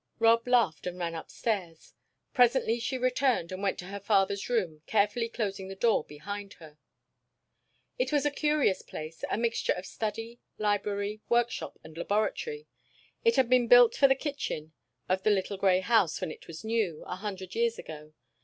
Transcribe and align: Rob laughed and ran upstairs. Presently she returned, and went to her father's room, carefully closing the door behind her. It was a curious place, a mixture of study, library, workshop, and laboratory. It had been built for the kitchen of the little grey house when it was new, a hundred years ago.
Rob 0.17 0.47
laughed 0.47 0.87
and 0.87 0.97
ran 0.97 1.13
upstairs. 1.13 1.93
Presently 2.33 2.79
she 2.79 2.97
returned, 2.97 3.51
and 3.51 3.61
went 3.61 3.77
to 3.77 3.85
her 3.85 3.99
father's 3.99 4.49
room, 4.49 4.81
carefully 4.87 5.29
closing 5.29 5.67
the 5.67 5.75
door 5.75 6.03
behind 6.03 6.53
her. 6.53 6.79
It 7.99 8.11
was 8.11 8.25
a 8.25 8.31
curious 8.31 8.81
place, 8.81 9.23
a 9.29 9.37
mixture 9.37 9.73
of 9.73 9.85
study, 9.85 10.39
library, 10.57 11.21
workshop, 11.29 11.77
and 11.83 11.95
laboratory. 11.95 12.65
It 13.23 13.35
had 13.35 13.47
been 13.47 13.67
built 13.67 13.93
for 13.93 14.07
the 14.07 14.15
kitchen 14.15 14.73
of 15.07 15.21
the 15.21 15.29
little 15.29 15.57
grey 15.57 15.81
house 15.81 16.19
when 16.19 16.31
it 16.31 16.47
was 16.47 16.63
new, 16.63 17.03
a 17.05 17.17
hundred 17.17 17.53
years 17.53 17.77
ago. 17.77 18.13